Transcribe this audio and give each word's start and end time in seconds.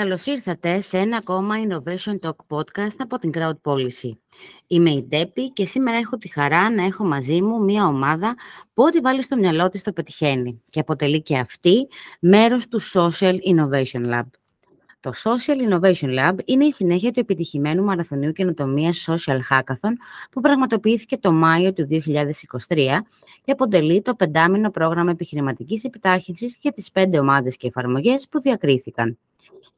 Καλώς 0.00 0.26
ήρθατε 0.26 0.80
σε 0.80 0.98
ένα 0.98 1.16
ακόμα 1.16 1.54
Innovation 1.66 2.18
Talk 2.20 2.56
podcast 2.56 2.94
από 2.98 3.18
την 3.18 3.30
Crowd 3.34 3.60
Policy. 3.62 4.10
Είμαι 4.66 4.90
η 4.90 5.06
Ντέπη 5.08 5.52
και 5.52 5.64
σήμερα 5.64 5.96
έχω 5.96 6.16
τη 6.16 6.28
χαρά 6.28 6.70
να 6.70 6.84
έχω 6.84 7.04
μαζί 7.04 7.42
μου 7.42 7.64
μία 7.64 7.86
ομάδα 7.86 8.34
που 8.74 8.82
ό,τι 8.82 8.98
βάλει 8.98 9.22
στο 9.22 9.36
μυαλό 9.36 9.68
της 9.68 9.82
το 9.82 9.92
πετυχαίνει 9.92 10.62
και 10.70 10.80
αποτελεί 10.80 11.22
και 11.22 11.38
αυτή 11.38 11.88
μέρος 12.20 12.68
του 12.68 12.80
Social 12.82 13.34
Innovation 13.52 14.06
Lab. 14.12 14.22
Το 15.00 15.10
Social 15.22 15.68
Innovation 15.68 16.18
Lab 16.18 16.34
είναι 16.44 16.64
η 16.64 16.72
συνέχεια 16.72 17.10
του 17.10 17.20
επιτυχημένου 17.20 17.82
μαραθωνίου 17.82 18.32
καινοτομίας 18.32 19.08
Social 19.08 19.38
Hackathon 19.50 19.92
που 20.30 20.40
πραγματοποιήθηκε 20.40 21.18
το 21.18 21.32
Μάιο 21.32 21.72
του 21.72 21.88
2023 21.90 22.00
και 23.42 23.52
αποτελεί 23.52 24.02
το 24.02 24.14
πεντάμινο 24.14 24.70
πρόγραμμα 24.70 25.10
επιχειρηματικής 25.10 25.84
επιτάχυνσης 25.84 26.56
για 26.60 26.72
τις 26.72 26.90
πέντε 26.90 27.18
ομάδες 27.18 27.56
και 27.56 27.66
εφαρμογές 27.66 28.28
που 28.30 28.40
διακρίθηκαν. 28.40 29.18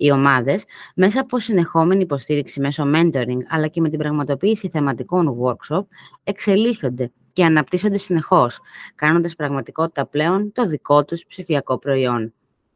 Οι 0.03 0.11
ομάδες, 0.11 0.65
μέσα 0.95 1.21
από 1.21 1.39
συνεχόμενη 1.39 2.03
υποστήριξη 2.03 2.61
μέσω 2.61 2.85
mentoring, 2.95 3.39
αλλά 3.49 3.67
και 3.67 3.81
με 3.81 3.89
την 3.89 3.99
πραγματοποίηση 3.99 4.69
θεματικών 4.69 5.37
workshop, 5.43 5.83
εξελίσσονται 6.25 7.13
και 7.33 7.45
αναπτύσσονται 7.45 7.97
συνεχώς, 7.97 8.61
κάνοντας 8.95 9.35
πραγματικότητα 9.35 10.07
πλέον 10.07 10.53
το 10.53 10.67
δικό 10.67 11.05
τους 11.05 11.27
ψηφιακό 11.27 11.79
προϊόν. 11.79 12.33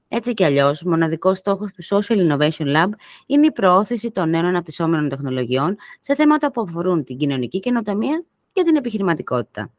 Έτσι 0.08 0.34
κι 0.34 0.44
αλλιώς, 0.44 0.82
μοναδικός 0.82 1.38
στόχος 1.38 1.70
του 1.72 1.84
Social 1.84 2.16
Innovation 2.16 2.76
Lab 2.76 2.88
είναι 3.26 3.46
η 3.46 3.52
προώθηση 3.52 4.10
των 4.10 4.28
νέων 4.28 4.44
αναπτυσσόμενων 4.44 5.08
τεχνολογιών 5.08 5.76
σε 6.00 6.14
θέματα 6.14 6.50
που 6.50 6.60
αφορούν 6.60 7.04
την 7.04 7.16
κοινωνική 7.16 7.60
καινοτομία 7.60 8.24
και 8.52 8.62
την 8.62 8.76
επιχειρηματικότητα. 8.76 9.70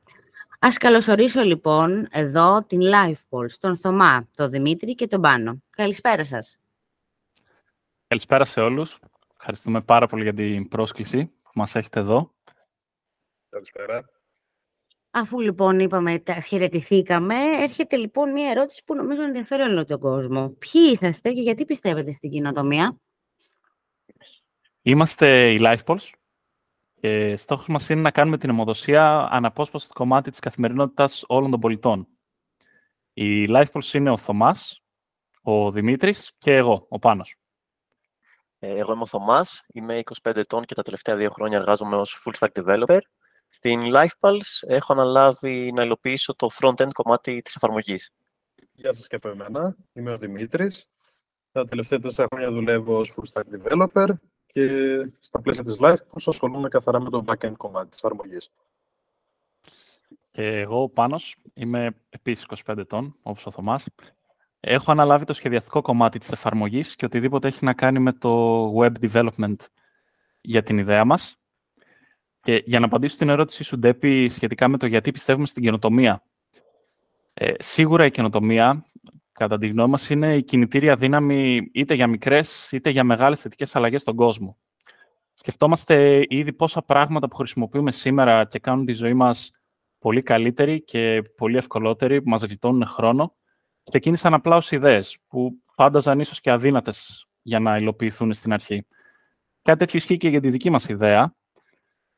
Ας 0.60 0.78
καλωσορίσω 0.78 1.42
λοιπόν 1.42 2.08
εδώ 2.12 2.64
την 2.68 2.80
LifePulse, 2.82 3.56
τον 3.60 3.78
Θωμά, 3.78 4.28
τον 4.36 4.50
Δημήτρη 4.50 4.96
και 4.96 5.08
τον 5.08 5.22
Πάνο. 5.22 5.62
Καλησπέρα 5.70 6.24
σας. 6.24 6.58
Καλησπέρα 8.08 8.46
σε 8.46 8.62
όλους. 8.62 9.00
Ευχαριστούμε 9.38 9.82
πάρα 9.82 10.08
πολύ 10.08 10.24
για 10.24 10.34
την 10.34 10.68
πρόσκληση 10.68 11.26
που 11.26 11.52
μας 11.54 11.76
έχετε 11.76 12.00
εδώ. 12.00 12.34
Καλησπέρα. 13.50 14.10
Αφού 15.12 15.40
λοιπόν 15.40 15.80
είπαμε, 15.80 16.20
τα 16.20 16.34
χαιρετηθήκαμε, 16.34 17.36
έρχεται 17.36 17.96
λοιπόν 17.96 18.32
μια 18.32 18.50
ερώτηση 18.50 18.84
που 18.86 18.96
νομίζω 18.96 19.22
ενδιαφέρει 19.22 19.62
όλο 19.62 19.86
τον 19.86 20.00
κόσμο. 20.00 20.50
Ποιοι 20.50 20.82
είσαστε 20.92 21.32
και 21.32 21.42
γιατί 21.42 21.66
πιστεύετε 21.66 22.12
στην 22.12 22.30
κοινοτομία; 22.30 22.98
Είμαστε 24.82 25.52
η 25.52 25.60
LifePulse 25.62 26.10
και 26.94 27.36
στόχος 27.38 27.68
μας 27.68 27.90
είναι 27.90 28.02
να 28.02 28.12
κάνουμε 28.12 28.38
την 28.38 28.50
αιμοδοσία 28.50 29.28
αναπόσπαστο 29.32 29.94
κομμάτι 29.94 30.30
της 30.30 30.40
καθημερινότητας 30.40 31.24
όλων 31.28 31.52
των 31.52 31.60
πολιτών. 31.60 32.08
Η 33.14 33.46
LifePulse 33.50 33.94
είναι 33.94 34.10
ο 34.10 34.18
Θωμάς, 34.18 34.84
ο 35.42 35.72
Δημήτρης 35.72 36.32
και 36.38 36.56
εγώ, 36.56 36.86
ο 36.90 37.00
Πάνος. 37.00 37.36
Ε, 38.60 38.78
εγώ 38.78 38.94
είμαι 38.94 39.02
ο 39.02 39.06
Θωμάς, 39.06 39.64
είμαι 39.68 39.98
25 40.24 40.36
ετών 40.36 40.66
και 40.66 40.76
τα 40.76 40.82
τελευταία 40.82 41.16
δύο 41.16 41.30
χρόνια 41.30 41.58
εργάζομαι 41.58 41.96
ως 41.96 42.24
full 42.26 42.34
stack 42.40 42.64
developer. 42.64 43.00
Στην 43.50 43.82
LifePulse 43.84 44.68
έχω 44.68 44.94
αναλάβει 44.94 45.72
να 45.72 45.84
υλοποιήσω 45.84 46.36
το 46.36 46.48
front-end 46.60 46.90
κομμάτι 46.94 47.42
της 47.42 47.56
εφαρμογής. 47.56 48.14
Γεια 48.74 48.94
σας 48.94 49.08
και 49.08 49.16
από 49.16 49.30
εμένα. 49.30 49.76
Είμαι 49.94 50.12
ο 50.12 50.18
Δημήτρης. 50.18 50.90
Τα 51.52 51.66
τελευταία 51.66 52.00
τέσσερα 52.00 52.28
χρόνια 52.32 52.52
δουλεύω 52.52 52.98
ως 52.98 53.16
full 53.16 53.32
stack 53.34 53.44
developer 53.58 54.08
και 54.46 54.68
στα 55.20 55.42
πλαίσια 55.42 55.64
της 55.64 55.78
LifePulse 55.80 56.24
ασχολούμαι 56.26 56.68
καθαρά 56.68 57.02
με 57.02 57.10
το 57.10 57.24
back-end 57.28 57.54
κομμάτι 57.58 57.90
της 57.90 57.98
εφαρμογής. 57.98 58.52
Και 60.32 60.60
εγώ, 60.60 60.82
ο 60.82 60.90
Πάνος, 60.90 61.36
είμαι 61.54 61.96
επίσης 62.10 62.46
25 62.66 62.78
ετών, 62.78 63.16
όπως 63.22 63.46
ο 63.46 63.52
Θωμάς. 63.52 63.88
Έχω 64.70 64.92
αναλάβει 64.92 65.26
το 65.26 65.34
σχεδιαστικό 65.34 65.82
κομμάτι 65.82 66.20
της 66.20 66.32
εφαρμογής 66.32 66.96
και 66.96 67.06
οτιδήποτε 67.06 67.48
έχει 67.48 67.66
να 67.66 67.74
κάνει 67.74 68.00
με 68.00 68.14
το 68.14 68.64
web 68.80 68.92
development 69.02 69.56
για 70.42 70.64
την 70.64 70.78
ιδέα 70.78 71.06
μας. 71.06 71.40
Και 72.40 72.64
για 72.66 72.80
να 72.80 72.86
απαντήσω 72.86 73.14
στην 73.14 73.30
ερώτησή 73.30 73.64
σου, 73.64 73.80
Ντέπη, 73.80 74.28
σχετικά 74.28 74.68
με 74.68 74.78
το 74.78 74.86
γιατί 74.86 75.12
πιστεύουμε 75.12 75.48
στην 75.48 75.64
καινοτομία. 75.64 76.24
Ε, 77.34 77.54
σίγουρα 77.58 78.06
η 78.06 78.12
καινοτομία, 78.12 78.86
κατά 79.32 79.58
τη 79.58 79.68
γνώμη 79.68 79.90
μας, 79.90 80.10
είναι 80.10 80.36
η 80.36 80.44
κινητήρια 80.44 80.96
δύναμη 80.96 81.70
είτε 81.74 81.94
για 81.94 82.08
μικρές 82.08 82.72
είτε 82.72 82.90
για 82.90 83.04
μεγάλες 83.04 83.42
θετικές 83.42 83.76
αλλαγές 83.76 84.02
στον 84.02 84.16
κόσμο. 84.16 84.58
Σκεφτόμαστε 85.34 86.26
ήδη 86.28 86.54
πόσα 86.54 86.82
πράγματα 86.82 87.28
που 87.28 87.36
χρησιμοποιούμε 87.36 87.92
σήμερα 87.92 88.46
και 88.46 88.60
κάνουν 88.60 88.86
τη 88.86 88.94
ζωή 88.94 89.14
μας 89.14 89.52
πολύ 90.00 90.22
καλύτερη 90.22 90.84
και 90.84 91.22
πολύ 91.38 91.58
ευκολότερη, 91.58 92.22
που 92.22 92.30
μας 92.30 92.42
γλιτώνουν 92.44 92.86
χρόνο 92.86 93.36
ξεκίνησαν 93.90 94.34
απλά 94.34 94.56
ως 94.56 94.72
ιδέες 94.72 95.18
που 95.28 95.62
φάνταζαν 95.76 96.20
ίσως 96.20 96.40
και 96.40 96.52
αδύνατες 96.52 97.28
για 97.42 97.60
να 97.60 97.78
υλοποιηθούν 97.78 98.34
στην 98.34 98.54
αρχή. 98.54 98.86
Κάτι 99.62 99.80
τέτοιο 99.80 100.00
ισχύει 100.00 100.18
και 100.18 100.30
για 100.30 100.42
τη 100.42 100.50
δική 100.50 100.70
μας 100.70 100.86
ιδέα 100.86 101.36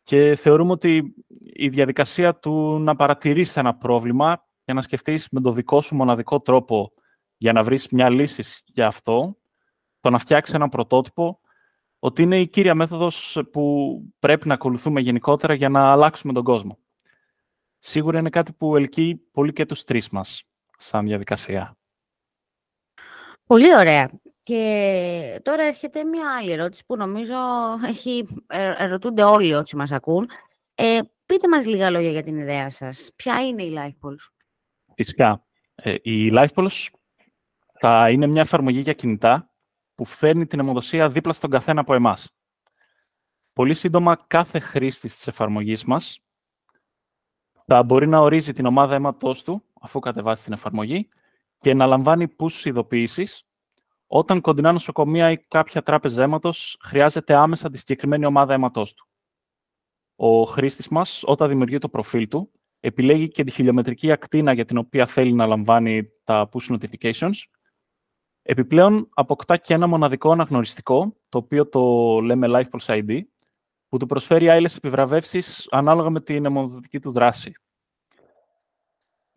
και 0.04 0.36
θεωρούμε 0.36 0.72
ότι 0.72 1.14
η 1.40 1.70
διαδικασία 1.70 2.36
του 2.36 2.80
να 2.80 2.96
παρατηρήσεις 2.96 3.58
ένα 3.58 3.76
πρόβλημα 3.76 4.46
και 4.66 4.74
να 4.74 4.82
σκεφτείς 4.82 5.28
με 5.32 5.42
τον 5.42 5.54
δικό 5.54 5.82
σου 5.82 5.96
μοναδικό 5.96 6.40
τρόπο 6.40 6.92
για 7.38 7.54
να 7.54 7.64
βρεις 7.64 7.90
μια 7.90 8.10
λύση 8.10 8.44
για 8.66 8.88
αυτό, 8.88 9.38
το 10.00 10.10
να 10.10 10.18
φτιάξεις 10.18 10.54
ένα 10.56 10.70
πρωτότυπο, 10.70 11.40
ότι 12.00 12.22
είναι 12.22 12.40
η 12.40 12.48
κύρια 12.48 12.76
μέθοδος 12.76 13.42
που 13.52 13.96
πρέπει 14.20 14.48
να 14.48 14.54
ακολουθούμε 14.54 15.02
γενικότερα 15.02 15.54
για 15.54 15.70
να 15.70 15.92
αλλάξουμε 15.92 16.34
τον 16.34 16.44
κόσμο. 16.44 16.78
Σίγουρα 17.80 18.20
είναι 18.20 18.30
κάτι 18.30 18.54
που 18.54 18.76
ελκύει 18.76 19.16
πολύ 19.16 19.54
και 19.54 19.66
τους 19.66 19.84
τρεις 19.84 20.10
μας 20.10 20.49
σαν 20.80 21.06
διαδικασία. 21.06 21.78
Πολύ 23.46 23.76
ωραία. 23.76 24.10
Και 24.44 25.40
τώρα 25.44 25.64
έρχεται 25.64 26.04
μια 26.04 26.36
άλλη 26.38 26.52
ερώτηση 26.52 26.86
που 26.86 26.96
νομίζω 26.96 27.36
έχει, 27.86 28.28
ε, 28.48 28.74
ερωτούνται 28.78 29.24
όλοι 29.24 29.54
όσοι 29.54 29.76
μας 29.76 29.92
ακούν. 29.92 30.30
Ε, 30.76 31.00
πείτε 31.26 31.48
μας 31.48 31.66
λίγα 31.66 31.90
λόγια 31.90 32.10
για 32.10 32.24
την 32.24 32.38
ιδέα 32.38 32.70
σας. 32.70 33.10
Ποια 33.16 33.46
είναι 33.46 33.64
η 33.64 33.74
LifePulse? 33.78 34.32
Φυσικά. 34.96 35.46
Ε, 35.76 35.96
η 36.02 36.32
LifePulse 36.34 36.88
θα 37.80 38.10
είναι 38.10 38.28
μια 38.28 38.42
εφαρμογή 38.42 38.80
για 38.80 38.94
κινητά 38.94 39.54
που 39.96 40.06
φέρνει 40.06 40.48
την 40.48 40.60
αιμοδοσία 40.60 41.10
δίπλα 41.10 41.34
στον 41.34 41.50
καθένα 41.50 41.82
από 41.82 41.94
εμάς. 41.94 42.30
Πολύ 43.54 43.74
σύντομα, 43.74 44.18
κάθε 44.28 44.60
χρήστη 44.60 45.08
της 45.08 45.28
εφαρμογής 45.28 45.84
μας 45.86 46.20
θα 47.66 47.84
μπορεί 47.84 48.08
να 48.08 48.20
ορίζει 48.20 48.54
την 48.54 48.66
ομάδα 48.66 48.96
αίματός 48.96 49.44
του 49.44 49.64
αφού 49.80 50.00
κατεβάσει 50.00 50.44
την 50.44 50.54
εφαρμογή 50.54 51.08
και 51.60 51.74
να 51.74 51.86
λαμβάνει 51.86 52.36
push 52.38 52.66
ειδοποιήσεις 52.66 53.44
όταν 54.08 54.42
κοντινά 54.42 54.72
νοσοκομεία 54.72 55.32
ή 55.32 55.38
κάποια 55.38 55.82
τράπεζα 55.82 56.24
αίματος 56.24 56.80
χρειάζεται 56.84 57.34
άμεσα 57.34 57.70
τη 57.70 57.78
συγκεκριμένη 57.78 58.26
ομάδα 58.26 58.54
αίματό 58.54 58.84
του. 58.84 59.08
Ο 60.16 60.44
χρήστης 60.44 60.88
μας, 60.88 61.24
όταν 61.26 61.50
δημιουργεί 61.50 61.78
το 61.78 61.90
προφίλ 61.90 62.28
του, 62.28 62.52
επιλέγει 62.80 63.28
και 63.28 63.44
τη 63.44 63.52
χιλιομετρική 63.52 64.12
ακτίνα 64.12 64.54
για 64.54 64.66
την 64.66 64.78
οποία 64.78 65.06
θέλει 65.06 65.34
να 65.34 65.46
λαμβάνει 65.46 66.10
τα 66.24 66.50
push 66.52 66.78
notifications. 66.78 67.36
Επιπλέον, 68.42 69.10
αποκτά 69.14 69.58
και 69.58 69.74
ένα 69.74 69.88
μοναδικό 69.88 70.32
αναγνωριστικό, 70.32 71.16
το 71.30 71.38
οποίο 71.38 71.70
το 71.70 71.82
λέμε 72.20 72.48
Life 72.50 72.70
Pulse 72.70 73.04
ID, 73.04 73.22
που 73.88 73.98
του 73.98 74.06
προσφέρει 74.06 74.50
άλλε 74.50 74.70
επιβραβεύσεις 74.76 75.68
ανάλογα 75.72 76.10
με 76.10 76.22
την 76.22 76.46
αιμοδοτική 76.46 77.00
του 77.00 77.12
δράση 77.12 77.54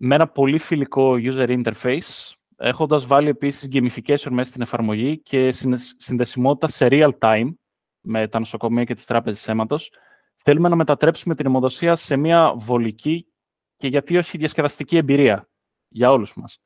με 0.04 0.14
ένα 0.14 0.28
πολύ 0.28 0.58
φιλικό 0.58 1.14
user 1.16 1.62
interface, 1.62 2.32
έχοντας 2.56 3.06
βάλει 3.06 3.28
επίσης 3.28 3.68
gamification 3.72 4.30
μέσα 4.30 4.50
στην 4.50 4.62
εφαρμογή 4.62 5.18
και 5.18 5.50
συνδεσιμότητα 5.96 6.68
σε 6.68 6.88
real 6.90 7.10
time 7.18 7.54
με 8.00 8.28
τα 8.28 8.38
νοσοκομεία 8.38 8.84
και 8.84 8.94
τις 8.94 9.04
τράπεζες 9.04 9.48
αίματος, 9.48 9.92
θέλουμε 10.36 10.68
να 10.68 10.76
μετατρέψουμε 10.76 11.34
την 11.34 11.46
αιμοδοσία 11.46 11.96
σε 11.96 12.16
μια 12.16 12.54
βολική 12.56 13.26
και 13.76 13.88
γιατί 13.88 14.16
όχι 14.16 14.38
διασκεδαστική 14.38 14.96
εμπειρία 14.96 15.48
για 15.88 16.10
όλους 16.10 16.36
μας. 16.36 16.58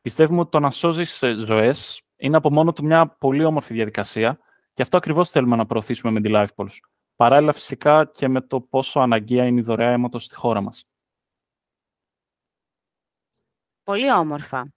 Πιστεύουμε 0.00 0.40
ότι 0.40 0.50
το 0.50 0.60
να 0.60 0.70
σώζεις 0.70 1.20
ζωές 1.38 2.02
είναι 2.16 2.36
από 2.36 2.52
μόνο 2.52 2.72
του 2.72 2.84
μια 2.84 3.16
πολύ 3.18 3.44
όμορφη 3.44 3.74
διαδικασία 3.74 4.38
και 4.72 4.82
αυτό 4.82 4.96
ακριβώς 4.96 5.30
θέλουμε 5.30 5.56
να 5.56 5.66
προωθήσουμε 5.66 6.12
με 6.12 6.20
τη 6.20 6.30
LifePulse. 6.32 6.78
Παράλληλα 7.16 7.52
φυσικά 7.52 8.10
και 8.14 8.28
με 8.28 8.40
το 8.40 8.60
πόσο 8.60 9.00
αναγκαία 9.00 9.46
είναι 9.46 9.60
η 9.60 9.62
δωρεά 9.62 9.90
αίματος 9.90 10.24
στη 10.24 10.34
χώρα 10.34 10.60
μας. 10.60 10.86
Πολύ 13.92 14.12
όμορφα. 14.12 14.72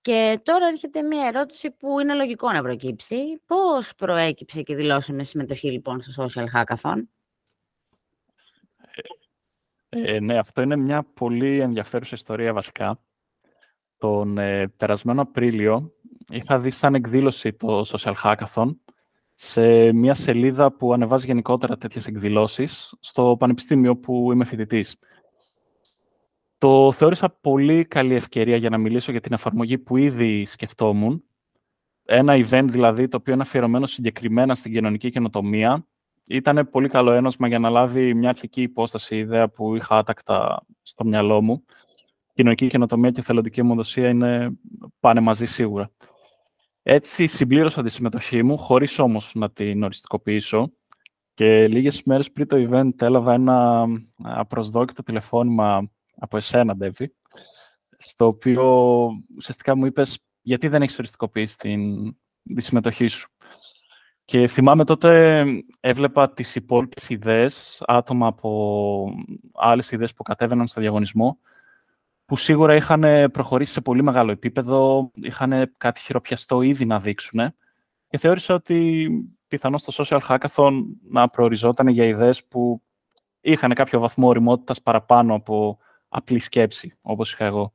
Και 0.00 0.40
τώρα 0.42 0.66
έρχεται 0.66 1.02
μια 1.02 1.26
ερώτηση 1.26 1.70
που 1.70 2.00
είναι 2.00 2.14
λογικό 2.14 2.52
να 2.52 2.62
προκύψει. 2.62 3.16
Πώς 3.46 3.94
προέκυψε 3.94 4.62
και 4.62 4.74
δηλώσαμε 4.74 5.22
συμμετοχή 5.22 5.70
λοιπόν 5.70 6.00
στο 6.00 6.24
Social 6.24 6.44
Hackathon? 6.54 7.02
Ε, 9.88 10.20
ναι, 10.20 10.38
αυτό 10.38 10.60
είναι 10.62 10.76
μια 10.76 11.06
πολύ 11.14 11.58
ενδιαφέρουσα 11.58 12.14
ιστορία 12.14 12.52
βασικά. 12.52 13.00
Τον 13.98 14.38
ε, 14.38 14.68
περασμένο 14.68 15.22
Απρίλιο 15.22 15.92
είχα 16.30 16.58
δει 16.58 16.70
σαν 16.70 16.94
εκδήλωση 16.94 17.52
το 17.52 17.84
Social 17.86 18.14
Hackathon 18.22 18.76
σε 19.34 19.92
μια 19.92 20.14
σελίδα 20.14 20.72
που 20.72 20.92
ανεβάζει 20.92 21.26
γενικότερα 21.26 21.76
τέτοιες 21.76 22.06
εκδηλώσεις 22.06 22.94
στο 23.00 23.36
πανεπιστήμιο 23.38 23.96
που 23.96 24.32
είμαι 24.32 24.44
φοιτητής. 24.44 24.96
Το 26.58 26.92
θεώρησα 26.92 27.30
πολύ 27.30 27.84
καλή 27.84 28.14
ευκαιρία 28.14 28.56
για 28.56 28.70
να 28.70 28.78
μιλήσω 28.78 29.10
για 29.10 29.20
την 29.20 29.32
εφαρμογή 29.32 29.78
που 29.78 29.96
ήδη 29.96 30.44
σκεφτόμουν, 30.44 31.24
ένα 32.04 32.34
event 32.34 32.66
δηλαδή 32.68 33.08
το 33.08 33.16
οποίο 33.16 33.32
είναι 33.32 33.42
αφιερωμένο 33.42 33.86
συγκεκριμένα 33.86 34.54
στην 34.54 34.72
κοινωνική 34.72 35.10
καινοτομία. 35.10 35.86
Ήταν 36.24 36.68
πολύ 36.70 36.88
καλό 36.88 37.12
ένωσμα 37.12 37.48
για 37.48 37.58
να 37.58 37.70
λάβει 37.70 38.14
μια 38.14 38.28
αρχική 38.28 38.62
υπόσταση, 38.62 39.14
η 39.14 39.18
ιδέα 39.18 39.48
που 39.48 39.76
είχα 39.76 39.96
άτακτα 39.96 40.66
στο 40.82 41.04
μυαλό 41.04 41.42
μου. 41.42 41.64
Κοινωνική 42.34 42.66
καινοτομία 42.66 43.10
και 43.10 43.22
θελοντική 43.22 43.60
αιμοδοσία 43.60 44.08
είναι, 44.08 44.50
πάνε 45.00 45.20
μαζί 45.20 45.44
σίγουρα. 45.46 45.90
Έτσι 46.82 47.26
συμπλήρωσα 47.26 47.82
τη 47.82 47.90
συμμετοχή 47.90 48.42
μου, 48.42 48.56
χωρίς 48.56 48.98
όμως 48.98 49.34
να 49.34 49.50
την 49.50 49.82
οριστικοποιήσω. 49.82 50.72
Και 51.34 51.68
λίγες 51.68 52.02
μέρες 52.02 52.32
πριν 52.32 52.46
το 52.46 52.68
event 52.70 53.02
έλαβα 53.02 53.32
ένα 53.32 53.86
απροσδόκητο 54.16 55.02
τηλεφώνημα 55.02 55.90
από 56.18 56.36
εσένα, 56.36 56.76
Ντέβι, 56.76 57.14
στο 57.96 58.26
οποίο 58.26 59.08
ουσιαστικά 59.36 59.76
μου 59.76 59.86
είπες 59.86 60.18
γιατί 60.40 60.68
δεν 60.68 60.82
έχεις 60.82 60.98
οριστικοποιήσει 60.98 61.56
την, 61.56 62.12
τη 62.54 62.62
συμμετοχή 62.62 63.06
σου. 63.06 63.28
Και 64.24 64.46
θυμάμαι 64.46 64.84
τότε 64.84 65.44
έβλεπα 65.80 66.32
τις 66.32 66.54
υπόλοιπες 66.54 67.08
ιδέες, 67.08 67.82
άτομα 67.86 68.26
από 68.26 69.14
άλλες 69.54 69.90
ιδέες 69.90 70.14
που 70.14 70.22
κατέβαιναν 70.22 70.66
στο 70.66 70.80
διαγωνισμό, 70.80 71.38
που 72.24 72.36
σίγουρα 72.36 72.74
είχαν 72.74 73.30
προχωρήσει 73.30 73.72
σε 73.72 73.80
πολύ 73.80 74.02
μεγάλο 74.02 74.30
επίπεδο, 74.30 75.10
είχαν 75.14 75.74
κάτι 75.76 76.00
χειροπιαστό 76.00 76.62
ήδη 76.62 76.84
να 76.84 77.00
δείξουν 77.00 77.54
και 78.08 78.18
θεώρησα 78.18 78.54
ότι 78.54 79.08
πιθανώς 79.48 79.82
το 79.82 79.92
social 79.96 80.20
hackathon 80.28 80.72
να 81.10 81.28
προοριζόταν 81.28 81.88
για 81.88 82.04
ιδέες 82.04 82.44
που 82.44 82.82
είχαν 83.40 83.74
κάποιο 83.74 84.00
βαθμό 84.00 84.28
οριμότητας 84.28 84.82
παραπάνω 84.82 85.34
από 85.34 85.78
απλή 86.08 86.38
σκέψη, 86.38 86.98
όπως 87.00 87.32
είχα 87.32 87.44
εγώ. 87.44 87.72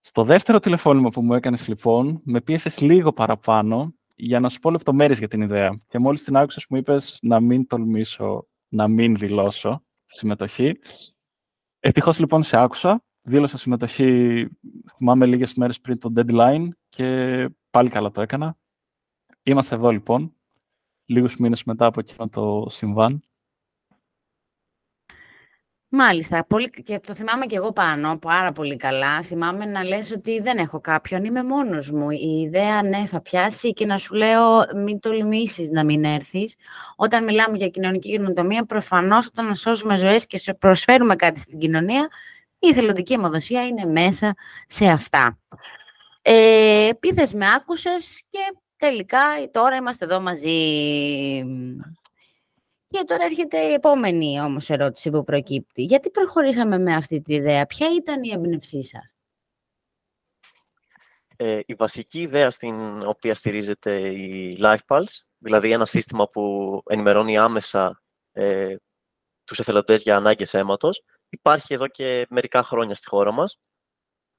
Στο 0.00 0.24
δεύτερο 0.24 0.60
τηλεφώνημα 0.60 1.08
που 1.08 1.22
μου 1.22 1.34
έκανες 1.34 1.68
λοιπόν, 1.68 2.20
με 2.24 2.40
πίεσες 2.40 2.80
λίγο 2.80 3.12
παραπάνω 3.12 3.94
για 4.16 4.40
να 4.40 4.48
σου 4.48 4.58
πω 4.58 4.70
λεπτομέρειες 4.70 5.18
για 5.18 5.28
την 5.28 5.40
ιδέα. 5.40 5.80
Και 5.88 5.98
μόλις 5.98 6.24
την 6.24 6.36
άκουσες 6.36 6.66
μου 6.68 6.76
είπες 6.76 7.18
να 7.22 7.40
μην 7.40 7.66
τολμήσω, 7.66 8.46
να 8.68 8.88
μην 8.88 9.16
δηλώσω 9.16 9.84
συμμετοχή. 10.04 10.78
Ευτυχώς 11.80 12.18
λοιπόν 12.18 12.42
σε 12.42 12.56
άκουσα, 12.56 13.04
δήλωσα 13.22 13.56
συμμετοχή, 13.56 14.48
θυμάμαι 14.96 15.26
λίγες 15.26 15.54
μέρες 15.54 15.80
πριν 15.80 15.98
το 15.98 16.12
deadline 16.16 16.68
και 16.88 17.48
πάλι 17.70 17.90
καλά 17.90 18.10
το 18.10 18.20
έκανα. 18.20 18.56
Είμαστε 19.42 19.74
εδώ 19.74 19.90
λοιπόν, 19.90 20.34
λίγους 21.04 21.36
μήνες 21.36 21.64
μετά 21.64 21.86
από 21.86 22.00
εκείνο 22.00 22.28
το 22.28 22.66
συμβάν. 22.68 23.22
Μάλιστα. 25.96 26.44
Πολύ... 26.46 26.70
Και 26.70 27.00
το 27.06 27.14
θυμάμαι 27.14 27.46
και 27.46 27.56
εγώ 27.56 27.72
πάνω, 27.72 28.18
πάρα 28.18 28.52
πολύ 28.52 28.76
καλά. 28.76 29.22
Θυμάμαι 29.22 29.64
να 29.64 29.84
λες 29.84 30.10
ότι 30.10 30.40
δεν 30.40 30.58
έχω 30.58 30.80
κάποιον, 30.80 31.24
είμαι 31.24 31.42
μόνος 31.42 31.90
μου. 31.90 32.10
Η 32.10 32.40
ιδέα, 32.46 32.82
ναι, 32.82 33.06
θα 33.06 33.20
πιάσει 33.20 33.72
και 33.72 33.86
να 33.86 33.96
σου 33.96 34.14
λέω 34.14 34.64
μην 34.74 35.00
τολμήσεις 35.00 35.68
να 35.70 35.84
μην 35.84 36.04
έρθεις. 36.04 36.56
Όταν 36.96 37.24
μιλάμε 37.24 37.56
για 37.56 37.68
κοινωνική 37.68 38.10
κοινοτομία, 38.10 38.64
προφανώς 38.64 39.26
όταν 39.26 39.54
σώζουμε 39.54 39.96
ζωές 39.96 40.26
και 40.26 40.38
σε 40.38 40.54
προσφέρουμε 40.54 41.16
κάτι 41.16 41.40
στην 41.40 41.58
κοινωνία, 41.58 42.08
η 42.58 42.72
θελοντική 42.72 43.12
αιμοδοσία 43.12 43.66
είναι 43.66 43.84
μέσα 43.84 44.34
σε 44.66 44.86
αυτά. 44.86 45.38
Ε, 46.22 46.90
με 47.32 47.46
άκουσες 47.56 48.24
και 48.30 48.40
τελικά 48.76 49.20
τώρα 49.50 49.76
είμαστε 49.76 50.04
εδώ 50.04 50.20
μαζί. 50.20 50.58
Και 52.94 53.04
τώρα 53.04 53.24
έρχεται 53.24 53.58
η 53.58 53.72
επόμενη 53.72 54.40
όμως 54.40 54.70
ερώτηση 54.70 55.10
που 55.10 55.24
προκύπτει. 55.24 55.82
Γιατί 55.82 56.10
προχωρήσαμε 56.10 56.78
με 56.78 56.94
αυτή 56.94 57.20
τη 57.20 57.34
ιδέα, 57.34 57.66
ποια 57.66 57.88
ήταν 57.96 58.22
η 58.22 58.30
έμπνευσή 58.32 58.84
σας; 58.84 59.14
Ε, 61.36 61.60
η 61.66 61.74
βασική 61.74 62.20
ιδέα 62.20 62.50
στην 62.50 63.02
οποία 63.06 63.34
στηρίζεται 63.34 64.08
η 64.08 64.58
LifePulse, 64.60 65.18
δηλαδή 65.38 65.72
ένα 65.72 65.86
σύστημα 65.86 66.26
που 66.26 66.82
ενημερώνει 66.86 67.38
άμεσα 67.38 68.02
ε, 68.32 68.76
τους 69.44 69.58
εθελοντές 69.58 70.02
για 70.02 70.16
ανάγκες 70.16 70.54
αίματος, 70.54 71.02
υπάρχει 71.28 71.74
εδώ 71.74 71.88
και 71.88 72.26
μερικά 72.30 72.62
χρόνια 72.62 72.94
στη 72.94 73.08
χώρα 73.08 73.32
μας. 73.32 73.58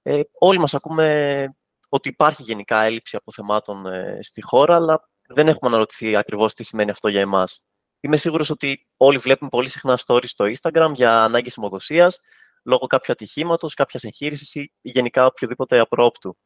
Ε, 0.01 0.21
όλοι 0.39 0.59
μας 0.59 0.73
ακούμε 0.73 1.47
ότι 1.89 2.09
υπάρχει 2.09 2.43
γενικά 2.43 2.81
έλλειψη 2.81 3.15
αποθεμάτων 3.15 3.85
ε, 3.85 4.19
στη 4.21 4.41
χώρα, 4.41 4.75
αλλά 4.75 5.09
δεν 5.27 5.47
έχουμε 5.47 5.69
αναρωτηθεί 5.69 6.15
ακριβώς 6.15 6.53
τι 6.53 6.63
σημαίνει 6.63 6.89
αυτό 6.89 7.07
για 7.07 7.21
εμάς. 7.21 7.64
Είμαι 8.05 8.17
σίγουρος 8.17 8.49
ότι 8.49 8.87
όλοι 8.97 9.17
βλέπουμε 9.17 9.49
πολύ 9.49 9.69
συχνά 9.69 9.99
stories 10.05 10.27
στο 10.27 10.45
Instagram 10.45 10.91
για 10.93 11.23
ανάγκες 11.23 11.57
αιμοδοσίας, 11.57 12.19
λόγω 12.63 12.87
κάποιου 12.87 13.11
ατυχήματος, 13.11 13.73
κάποιας 13.73 14.03
εγχείρησης 14.03 14.55
ή 14.55 14.71
γενικά 14.81 15.25
οποιοδήποτε 15.25 15.79
απρόπτου. 15.79 16.37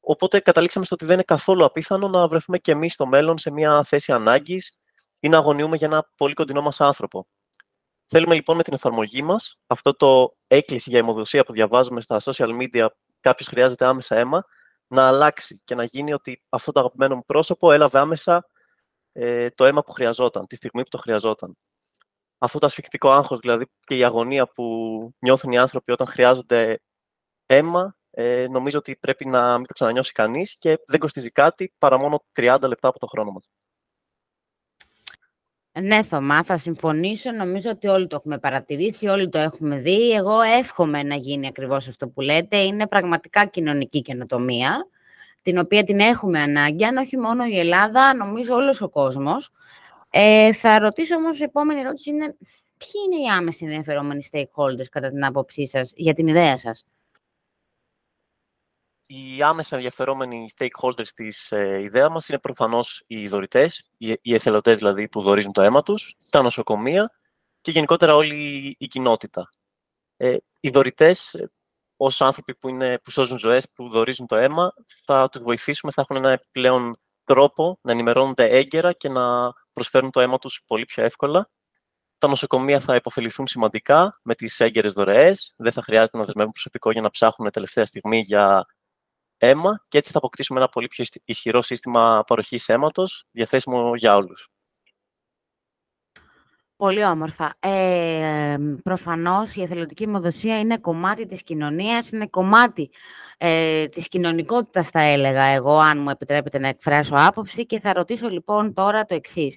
Οπότε 0.00 0.40
καταλήξαμε 0.40 0.84
στο 0.84 0.94
ότι 0.94 1.04
δεν 1.04 1.14
είναι 1.14 1.22
καθόλου 1.22 1.64
απίθανο 1.64 2.08
να 2.08 2.28
βρεθούμε 2.28 2.58
και 2.58 2.72
εμείς 2.72 2.92
στο 2.92 3.06
μέλλον 3.06 3.38
σε 3.38 3.50
μια 3.50 3.84
θέση 3.84 4.12
ανάγκης 4.12 4.78
ή 5.20 5.28
να 5.28 5.36
αγωνιούμε 5.36 5.76
για 5.76 5.86
ένα 5.86 6.10
πολύ 6.16 6.34
κοντινό 6.34 6.62
μας 6.62 6.80
άνθρωπο. 6.80 7.26
Θέλουμε 8.06 8.34
λοιπόν 8.34 8.56
με 8.56 8.62
την 8.62 8.74
εφαρμογή 8.74 9.22
μας, 9.22 9.58
αυτό 9.66 9.94
το 9.96 10.36
έκκληση 10.46 10.90
για 10.90 10.98
αιμοδοσία 10.98 11.42
που 11.42 11.52
διαβάζουμε 11.52 12.00
στα 12.00 12.20
social 12.20 12.60
media, 12.60 12.86
κάποιος 13.20 13.48
χρειάζεται 13.48 13.84
άμεσα 13.84 14.16
αίμα, 14.16 14.44
να 14.86 15.06
αλλάξει 15.08 15.60
και 15.64 15.74
να 15.74 15.84
γίνει 15.84 16.12
ότι 16.12 16.42
αυτό 16.48 16.72
το 16.72 16.80
αγαπημένο 16.80 17.14
μου 17.14 17.24
πρόσωπο 17.26 17.72
έλαβε 17.72 17.98
άμεσα 17.98 18.46
ε, 19.18 19.50
το 19.50 19.64
αίμα 19.64 19.82
που 19.82 19.92
χρειαζόταν, 19.92 20.46
τη 20.46 20.56
στιγμή 20.56 20.82
που 20.82 20.88
το 20.88 20.98
χρειαζόταν. 20.98 21.56
Αυτό 22.38 22.58
το 22.58 22.66
ασφικτικό 22.66 23.10
άγχος, 23.10 23.40
δηλαδή 23.40 23.66
και 23.84 23.96
η 23.96 24.04
αγωνία 24.04 24.46
που 24.46 24.64
νιώθουν 25.18 25.52
οι 25.52 25.58
άνθρωποι 25.58 25.92
όταν 25.92 26.06
χρειάζονται 26.06 26.80
αίμα, 27.46 27.96
ε, 28.10 28.46
νομίζω 28.50 28.78
ότι 28.78 28.96
πρέπει 29.00 29.26
να 29.26 29.56
μην 29.56 29.66
το 29.66 29.72
ξανανιώσει 29.72 30.12
κανείς 30.12 30.58
και 30.58 30.78
δεν 30.86 31.00
κοστίζει 31.00 31.30
κάτι 31.30 31.74
παρά 31.78 31.98
μόνο 31.98 32.24
30 32.32 32.58
λεπτά 32.66 32.88
από 32.88 32.98
το 32.98 33.06
χρόνο 33.06 33.30
μας. 33.30 33.48
Ναι, 35.80 36.02
Θωμά, 36.02 36.42
θα 36.42 36.56
συμφωνήσω. 36.56 37.32
Νομίζω 37.32 37.70
ότι 37.70 37.86
όλοι 37.86 38.06
το 38.06 38.16
έχουμε 38.16 38.38
παρατηρήσει, 38.38 39.06
όλοι 39.06 39.28
το 39.28 39.38
έχουμε 39.38 39.78
δει. 39.78 40.10
Εγώ 40.10 40.40
εύχομαι 40.40 41.02
να 41.02 41.14
γίνει 41.14 41.46
ακριβώς 41.46 41.88
αυτό 41.88 42.08
που 42.08 42.20
λέτε. 42.20 42.56
Είναι 42.56 42.86
πραγματικά 42.86 43.46
κοινωνική 43.46 44.02
καινοτομία 44.02 44.88
την 45.46 45.58
οποία 45.58 45.84
την 45.84 46.00
έχουμε 46.00 46.40
ανάγκη, 46.40 46.84
αν 46.84 46.96
όχι 46.96 47.16
μόνο 47.16 47.44
η 47.44 47.58
Ελλάδα, 47.58 48.14
νομίζω 48.14 48.54
όλος 48.54 48.80
ο 48.80 48.88
κόσμος. 48.88 49.50
Ε, 50.10 50.52
θα 50.52 50.78
ρωτήσω 50.78 51.14
όμως, 51.14 51.38
η 51.38 51.42
επόμενη 51.42 51.80
ερώτηση 51.80 52.10
είναι, 52.10 52.36
ποιοι 52.76 52.90
είναι 53.06 53.22
οι 53.22 53.28
άμεση 53.36 53.64
ενδιαφερόμενοι 53.64 54.28
stakeholders 54.32 54.86
κατά 54.90 55.10
την 55.10 55.24
άποψή 55.24 55.66
σας 55.66 55.92
για 55.94 56.14
την 56.14 56.26
ιδέα 56.26 56.56
σας; 56.56 56.84
Οι 59.06 59.42
άμεσα 59.42 59.76
ενδιαφερόμενοι 59.76 60.48
stakeholders 60.56 61.08
της 61.14 61.52
ε, 61.52 61.80
ιδέα 61.80 62.08
μας 62.08 62.28
είναι 62.28 62.38
προφανώς 62.38 63.04
οι 63.06 63.28
δωρητές, 63.28 63.90
οι, 63.96 64.16
οι 64.22 64.34
εθελοντές 64.34 64.78
δηλαδή 64.78 65.08
που 65.08 65.22
δωρίζουν 65.22 65.52
το 65.52 65.62
αίμα 65.62 65.82
τους, 65.82 66.16
τα 66.30 66.42
νοσοκομεία 66.42 67.12
και 67.60 67.70
γενικότερα 67.70 68.14
όλη 68.14 68.74
η 68.78 68.86
κοινότητα. 68.86 69.50
Ε, 70.16 70.36
οι 70.60 70.70
δωρητές 70.70 71.48
ω 71.96 72.06
άνθρωποι 72.18 72.54
που, 72.54 72.68
είναι, 72.68 72.98
που 72.98 73.10
σώζουν 73.10 73.38
ζωές, 73.38 73.66
που 73.74 73.88
δορίζουν 73.88 74.26
το 74.26 74.36
αίμα, 74.36 74.72
θα 75.04 75.28
τους 75.28 75.42
βοηθήσουμε, 75.42 75.92
θα 75.92 76.00
έχουν 76.00 76.16
ένα 76.16 76.30
επιπλέον 76.30 76.96
τρόπο 77.24 77.78
να 77.82 77.92
ενημερώνονται 77.92 78.48
έγκαιρα 78.48 78.92
και 78.92 79.08
να 79.08 79.52
προσφέρουν 79.72 80.10
το 80.10 80.20
αίμα 80.20 80.38
τους 80.38 80.62
πολύ 80.66 80.84
πιο 80.84 81.04
εύκολα. 81.04 81.50
Τα 82.18 82.28
νοσοκομεία 82.28 82.80
θα 82.80 82.94
υποφεληθούν 82.94 83.46
σημαντικά 83.46 84.20
με 84.22 84.34
τις 84.34 84.60
έγκαιρες 84.60 84.92
δωρεές. 84.92 85.54
Δεν 85.56 85.72
θα 85.72 85.82
χρειάζεται 85.82 86.18
να 86.18 86.24
δεσμεύουν 86.24 86.52
προσωπικό 86.52 86.90
για 86.90 87.00
να 87.00 87.10
ψάχνουν 87.10 87.50
τελευταία 87.50 87.84
στιγμή 87.84 88.20
για 88.20 88.66
αίμα 89.38 89.84
και 89.88 89.98
έτσι 89.98 90.12
θα 90.12 90.18
αποκτήσουμε 90.18 90.58
ένα 90.58 90.68
πολύ 90.68 90.86
πιο 90.86 91.04
ισχυρό 91.24 91.62
σύστημα 91.62 92.22
παροχής 92.26 92.68
αίματος 92.68 93.24
διαθέσιμο 93.30 93.96
για 93.96 94.16
όλους. 94.16 94.48
Πολύ 96.76 97.04
όμορφα. 97.04 97.54
Ε, 97.60 98.56
προφανώς 98.82 99.54
η 99.54 99.62
εθελοντική 99.62 100.02
αιμοδοσία 100.02 100.58
είναι 100.58 100.78
κομμάτι 100.78 101.26
της 101.26 101.42
κοινωνίας, 101.42 102.10
είναι 102.10 102.26
κομμάτι 102.26 102.90
ε, 103.38 103.86
της 103.86 104.08
κοινωνικότητας 104.08 104.88
θα 104.88 105.00
έλεγα 105.00 105.42
εγώ, 105.42 105.78
αν 105.78 105.98
μου 105.98 106.10
επιτρέπετε 106.10 106.58
να 106.58 106.68
εκφράσω 106.68 107.14
άποψη 107.16 107.66
και 107.66 107.80
θα 107.80 107.92
ρωτήσω 107.92 108.28
λοιπόν 108.28 108.74
τώρα 108.74 109.04
το 109.04 109.14
εξής. 109.14 109.56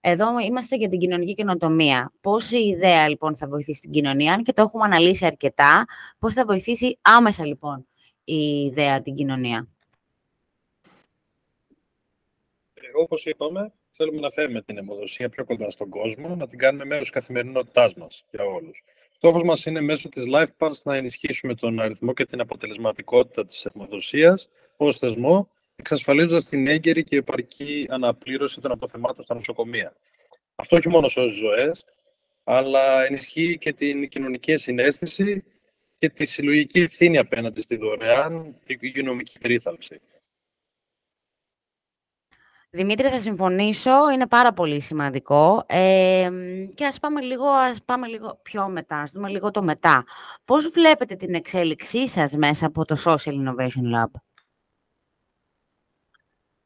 Εδώ 0.00 0.38
είμαστε 0.38 0.76
για 0.76 0.88
την 0.88 0.98
κοινωνική 0.98 1.34
καινοτομία. 1.34 2.12
Πώς 2.20 2.50
η 2.50 2.58
ιδέα 2.58 3.08
λοιπόν 3.08 3.36
θα 3.36 3.48
βοηθήσει 3.48 3.80
την 3.80 3.90
κοινωνία, 3.90 4.32
αν 4.32 4.42
και 4.42 4.52
το 4.52 4.62
έχουμε 4.62 4.84
αναλύσει 4.84 5.26
αρκετά, 5.26 5.84
πώς 6.18 6.34
θα 6.34 6.44
βοηθήσει 6.44 6.98
άμεσα 7.02 7.46
λοιπόν 7.46 7.86
η 8.24 8.64
ιδέα 8.64 9.02
την 9.02 9.14
κοινωνία; 9.14 9.68
Ε, 12.74 12.80
όπως 13.02 13.26
είπαμε, 13.26 13.72
θέλουμε 13.98 14.20
να 14.20 14.30
φέρουμε 14.30 14.62
την 14.62 14.78
αιμοδοσία 14.78 15.28
πιο 15.28 15.44
κοντά 15.44 15.70
στον 15.70 15.88
κόσμο, 15.88 16.34
να 16.36 16.46
την 16.46 16.58
κάνουμε 16.58 16.84
μέρος 16.84 17.02
της 17.02 17.10
καθημερινότητάς 17.10 17.94
μας 17.94 18.24
για 18.30 18.44
όλους. 18.44 18.82
Στόχος 19.10 19.42
μας 19.42 19.66
είναι 19.66 19.80
μέσω 19.80 20.08
της 20.08 20.22
LifePass 20.34 20.72
να 20.82 20.96
ενισχύσουμε 20.96 21.54
τον 21.54 21.80
αριθμό 21.80 22.12
και 22.12 22.24
την 22.24 22.40
αποτελεσματικότητα 22.40 23.44
της 23.44 23.64
αιμοδοσίας 23.64 24.48
ως 24.76 24.98
θεσμό, 24.98 25.50
εξασφαλίζοντας 25.76 26.44
την 26.44 26.66
έγκαιρη 26.66 27.04
και 27.04 27.16
επαρκή 27.16 27.86
αναπλήρωση 27.90 28.60
των 28.60 28.70
αποθεμάτων 28.70 29.24
στα 29.24 29.34
νοσοκομεία. 29.34 29.96
Αυτό 30.54 30.76
όχι 30.76 30.88
μόνο 30.88 31.08
σώζει 31.08 31.38
ζωές, 31.38 31.84
αλλά 32.44 33.04
ενισχύει 33.04 33.58
και 33.58 33.72
την 33.72 34.08
κοινωνική 34.08 34.56
συνέστηση 34.56 35.44
και 35.98 36.08
τη 36.08 36.24
συλλογική 36.24 36.80
ευθύνη 36.80 37.18
απέναντι 37.18 37.60
στη 37.60 37.76
δωρεάν 37.76 38.56
υγειονομική 38.66 39.38
περίθαλψη. 39.38 40.00
Δημήτρη, 42.70 43.08
θα 43.08 43.20
συμφωνήσω. 43.20 44.10
Είναι 44.10 44.26
πάρα 44.26 44.52
πολύ 44.52 44.80
σημαντικό. 44.80 45.64
Ε, 45.66 46.30
και 46.74 46.86
ας 46.86 46.98
πάμε, 46.98 47.20
λίγο, 47.20 47.46
ας 47.48 47.82
πάμε 47.84 48.06
λίγο 48.06 48.38
πιο 48.42 48.68
μετά, 48.68 48.96
ας 48.96 49.10
δούμε 49.10 49.28
λίγο 49.28 49.50
το 49.50 49.62
μετά. 49.62 50.04
Πώς 50.44 50.68
βλέπετε 50.68 51.14
την 51.14 51.34
εξέλιξή 51.34 52.08
σας 52.08 52.32
μέσα 52.32 52.66
από 52.66 52.84
το 52.84 52.96
Social 53.04 53.32
Innovation 53.32 53.94
Lab? 53.94 54.10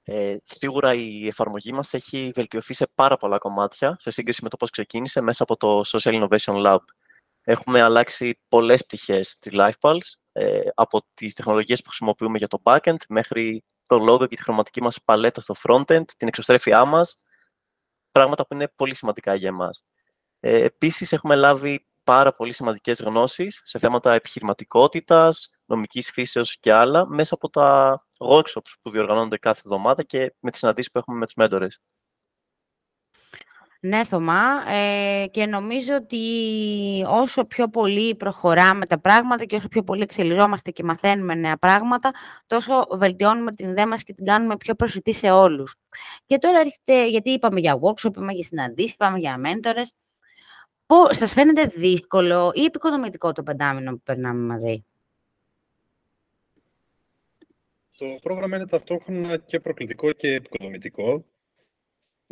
Ε, 0.04 0.36
σίγουρα 0.42 0.94
η 0.94 1.26
εφαρμογή 1.26 1.72
μας 1.72 1.94
έχει 1.94 2.30
βελτιωθεί 2.34 2.74
σε 2.74 2.90
πάρα 2.94 3.16
πολλά 3.16 3.38
κομμάτια 3.38 3.96
σε 3.98 4.10
σύγκριση 4.10 4.42
με 4.42 4.48
το 4.48 4.56
πώς 4.56 4.70
ξεκίνησε 4.70 5.20
μέσα 5.20 5.42
από 5.42 5.56
το 5.56 5.80
Social 5.86 6.22
Innovation 6.22 6.66
Lab. 6.66 6.78
Έχουμε 7.42 7.82
αλλάξει 7.82 8.38
πολλές 8.48 8.84
πτυχές 8.84 9.38
της 9.38 9.52
LifePulse, 9.54 10.12
ε, 10.32 10.60
από 10.74 11.02
τις 11.14 11.34
τεχνολογίες 11.34 11.82
που 11.82 11.88
χρησιμοποιούμε 11.88 12.38
για 12.38 12.48
το 12.48 12.60
backend 12.62 12.96
μέχρι 13.08 13.64
το 13.86 14.12
logo 14.12 14.28
και 14.28 14.36
τη 14.36 14.42
χρωματική 14.42 14.82
μας 14.82 14.98
παλέτα 15.04 15.40
στο 15.40 15.54
frontend, 15.62 16.04
την 16.16 16.28
εξωστρέφειά 16.28 16.84
μας, 16.84 17.22
πράγματα 18.12 18.46
που 18.46 18.54
είναι 18.54 18.72
πολύ 18.76 18.94
σημαντικά 18.94 19.34
για 19.34 19.48
εμάς. 19.48 19.84
Ε, 20.40 20.64
επίσης, 20.64 21.12
έχουμε 21.12 21.34
λάβει 21.34 21.86
πάρα 22.04 22.34
πολύ 22.34 22.52
σημαντικές 22.52 23.02
γνώσεις 23.02 23.60
σε 23.64 23.78
θέματα 23.78 24.14
επιχειρηματικότητας, 24.14 25.50
νομικής 25.64 26.10
φύσεως 26.10 26.58
και 26.58 26.72
άλλα, 26.72 27.06
μέσα 27.08 27.34
από 27.34 27.50
τα 27.50 27.98
workshops 28.18 28.72
που 28.82 28.90
διοργανώνονται 28.90 29.38
κάθε 29.38 29.60
εβδομάδα 29.64 30.02
και 30.02 30.34
με 30.40 30.50
τις 30.50 30.58
συναντήσεις 30.58 30.90
που 30.90 30.98
έχουμε 30.98 31.18
με 31.18 31.24
τους 31.24 31.34
μέντορες. 31.34 31.80
Ναι, 33.84 34.04
Θωμά, 34.04 34.42
ε, 34.72 35.26
και 35.30 35.46
νομίζω 35.46 35.94
ότι 35.94 36.18
όσο 37.08 37.44
πιο 37.44 37.68
πολύ 37.68 38.14
προχωράμε 38.14 38.86
τα 38.86 39.00
πράγματα 39.00 39.44
και 39.44 39.56
όσο 39.56 39.68
πιο 39.68 39.82
πολύ 39.82 40.02
εξελιζόμαστε 40.02 40.70
και 40.70 40.82
μαθαίνουμε 40.82 41.34
νέα 41.34 41.56
πράγματα, 41.56 42.10
τόσο 42.46 42.86
βελτιώνουμε 42.90 43.52
την 43.52 43.68
ιδέα 43.68 43.86
μας 43.86 44.02
και 44.02 44.12
την 44.12 44.24
κάνουμε 44.24 44.56
πιο 44.56 44.74
προσιτή 44.74 45.12
σε 45.12 45.30
όλους. 45.30 45.74
Και 46.26 46.38
τώρα 46.38 46.58
έρχεται, 46.60 47.08
γιατί 47.08 47.30
είπαμε 47.30 47.60
για 47.60 47.78
workshop, 47.82 48.04
είπαμε 48.04 48.32
για 48.32 48.44
συναντήσεις, 48.44 48.94
είπαμε 48.94 49.18
για 49.18 49.38
μέντορες, 49.38 49.92
Πώς, 50.86 51.16
σας 51.16 51.32
φαίνεται 51.32 51.64
δύσκολο 51.66 52.50
ή 52.54 52.64
επικοδομητικό 52.64 53.32
το 53.32 53.42
πεντάμινο 53.42 53.90
που 53.90 54.00
περνάμε 54.04 54.46
μαζί; 54.46 54.84
Το 57.96 58.06
πρόγραμμα 58.22 58.56
είναι 58.56 58.66
ταυτόχρονα 58.66 59.36
και 59.36 59.60
προκλητικό 59.60 60.12
και 60.12 60.28
επικοδομητικό. 60.28 61.24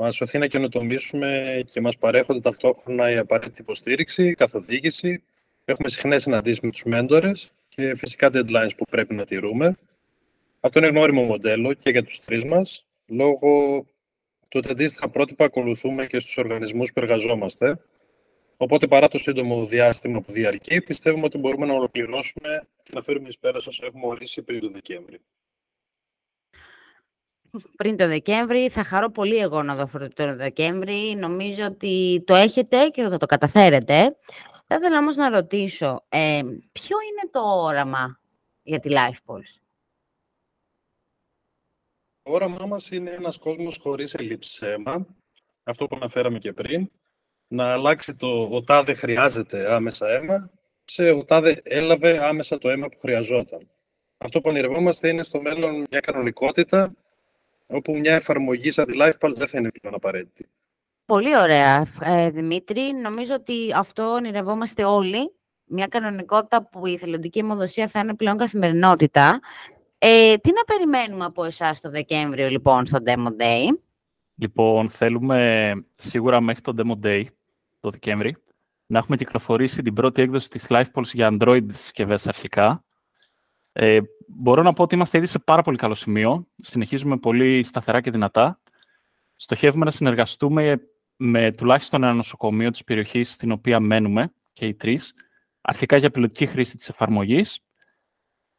Μας 0.02 0.14
σωθεί 0.14 0.38
να 0.38 0.46
καινοτομήσουμε 0.46 1.62
και 1.72 1.80
μας 1.80 1.96
παρέχονται 1.96 2.40
ταυτόχρονα 2.40 3.10
η 3.10 3.16
απαραίτητη 3.16 3.62
υποστήριξη, 3.62 4.34
καθοδήγηση. 4.34 5.22
Έχουμε 5.64 5.88
συχνές 5.88 6.22
συναντήσεις 6.22 6.60
με 6.60 6.70
τους 6.70 6.84
μέντορες 6.84 7.52
και 7.68 7.94
φυσικά 7.94 8.30
deadlines 8.32 8.70
που 8.76 8.84
πρέπει 8.90 9.14
να 9.14 9.24
τηρούμε. 9.24 9.76
Αυτό 10.60 10.78
είναι 10.78 10.88
γνώριμο 10.88 11.22
μοντέλο 11.22 11.72
και 11.72 11.90
για 11.90 12.04
τους 12.04 12.20
τρεις 12.20 12.44
μας, 12.44 12.86
λόγω 13.06 13.84
του 14.48 14.60
ότι 14.62 14.70
αντίστοιχα 14.70 15.08
πρότυπα 15.08 15.44
ακολουθούμε 15.44 16.06
και 16.06 16.18
στους 16.18 16.36
οργανισμούς 16.36 16.92
που 16.92 17.00
εργαζόμαστε. 17.00 17.80
Οπότε, 18.56 18.86
παρά 18.86 19.08
το 19.08 19.18
σύντομο 19.18 19.66
διάστημα 19.66 20.20
που 20.20 20.32
διαρκεί, 20.32 20.80
πιστεύουμε 20.80 21.24
ότι 21.24 21.38
μπορούμε 21.38 21.66
να 21.66 21.72
ολοκληρώσουμε 21.72 22.62
και 22.82 22.90
να 22.94 23.02
φέρουμε 23.02 23.28
εις 23.28 23.38
πέρας 23.38 23.66
όσο 23.66 23.86
έχουμε 23.86 24.06
ορίσει 24.06 24.42
πριν 24.42 24.60
το 24.60 24.70
Δεκέμβρη. 24.70 25.20
Πριν 27.76 27.96
το 27.96 28.06
Δεκέμβρη, 28.06 28.68
θα 28.68 28.84
χαρώ 28.84 29.10
πολύ 29.10 29.36
εγώ 29.36 29.62
να 29.62 29.74
δω 29.74 29.82
αυτό 29.82 30.08
το 30.08 30.36
Δεκέμβρη. 30.36 31.14
Νομίζω 31.16 31.64
ότι 31.64 32.22
το 32.26 32.34
έχετε 32.34 32.88
και 32.88 33.02
θα 33.02 33.16
το 33.16 33.26
καταφέρετε. 33.26 34.16
Θα 34.66 34.74
ήθελα 34.74 34.98
όμως 34.98 35.16
να 35.16 35.28
ρωτήσω, 35.28 36.04
ε, 36.08 36.40
ποιο 36.72 36.96
είναι 37.10 37.30
το 37.30 37.40
όραμα 37.40 38.20
για 38.62 38.78
τη 38.78 38.88
LifePulse? 38.92 39.60
Το 42.22 42.32
όραμά 42.32 42.66
μας 42.66 42.90
είναι 42.90 43.10
ένας 43.10 43.38
κόσμος 43.38 43.78
χωρίς 43.82 44.14
ελλείψη 44.14 44.66
αίμα, 44.66 45.06
αυτό 45.64 45.86
που 45.86 45.96
αναφέραμε 45.96 46.38
και 46.38 46.52
πριν, 46.52 46.90
να 47.48 47.72
αλλάξει 47.72 48.14
το 48.14 48.48
«ο 48.52 48.62
τάδε 48.62 48.94
χρειάζεται 48.94 49.72
άμεσα 49.72 50.08
αίμα» 50.08 50.50
σε 50.84 51.10
«ο 51.10 51.24
τάδε 51.24 51.60
έλαβε 51.64 52.24
άμεσα 52.24 52.58
το 52.58 52.68
αίμα 52.68 52.88
που 52.88 52.98
χρειαζόταν». 53.00 53.68
Αυτό 54.18 54.40
που 54.40 54.48
ονειρευόμαστε 54.48 55.08
είναι 55.08 55.22
στο 55.22 55.40
μέλλον 55.40 55.84
μια 55.90 56.00
κανονικότητα 56.00 56.94
όπου 57.70 57.98
μια 57.98 58.14
εφαρμογή 58.14 58.70
σαν 58.70 58.86
τη 58.86 58.92
LifePulse 58.96 59.34
δεν 59.34 59.48
θα 59.48 59.58
είναι 59.58 59.70
πλέον 59.70 59.94
απαραίτητη. 59.94 60.46
Πολύ 61.04 61.36
ωραία, 61.36 61.86
ε, 62.02 62.30
Δημήτρη. 62.30 62.92
Νομίζω 62.92 63.34
ότι 63.34 63.72
αυτό 63.74 64.12
ονειρευόμαστε 64.12 64.84
όλοι. 64.84 65.32
Μια 65.64 65.86
κανονικότητα 65.86 66.68
που 66.68 66.86
η 66.86 66.96
θελοντική 66.96 67.38
αιμοδοσία 67.38 67.88
θα 67.88 68.00
είναι 68.00 68.14
πλέον 68.14 68.36
καθημερινότητα. 68.36 69.40
Ε, 69.98 70.36
τι 70.36 70.50
να 70.52 70.64
περιμένουμε 70.64 71.24
από 71.24 71.44
εσάς 71.44 71.80
το 71.80 71.90
Δεκέμβριο, 71.90 72.48
λοιπόν, 72.48 72.86
στο 72.86 72.98
Demo 73.04 73.28
Day; 73.42 73.66
Λοιπόν, 74.40 74.90
θέλουμε 74.90 75.72
σίγουρα 75.94 76.40
μέχρι 76.40 76.62
το 76.62 76.74
Demo 76.76 77.06
Day 77.06 77.24
το 77.80 77.90
Δεκέμβρη, 77.90 78.36
να 78.86 78.98
έχουμε 78.98 79.16
κυκλοφορήσει 79.16 79.82
την 79.82 79.94
πρώτη 79.94 80.22
έκδοση 80.22 80.48
της 80.48 80.66
LifePulse 80.68 81.12
για 81.12 81.36
Android 81.38 81.66
συσκευές 81.72 82.26
αρχικά. 82.26 82.84
Ε, 83.72 84.00
μπορώ 84.36 84.62
να 84.62 84.72
πω 84.72 84.82
ότι 84.82 84.94
είμαστε 84.94 85.18
ήδη 85.18 85.26
σε 85.26 85.38
πάρα 85.38 85.62
πολύ 85.62 85.76
καλό 85.76 85.94
σημείο. 85.94 86.46
Συνεχίζουμε 86.56 87.16
πολύ 87.16 87.62
σταθερά 87.62 88.00
και 88.00 88.10
δυνατά. 88.10 88.58
Στοχεύουμε 89.36 89.84
να 89.84 89.90
συνεργαστούμε 89.90 90.80
με 91.16 91.52
τουλάχιστον 91.52 92.02
ένα 92.02 92.12
νοσοκομείο 92.12 92.70
της 92.70 92.84
περιοχής 92.84 93.32
στην 93.32 93.50
οποία 93.50 93.80
μένουμε 93.80 94.32
και 94.52 94.66
οι 94.66 94.74
τρεις, 94.74 95.14
αρχικά 95.60 95.96
για 95.96 96.10
πιλωτική 96.10 96.46
χρήση 96.46 96.76
της 96.76 96.88
εφαρμογής. 96.88 97.60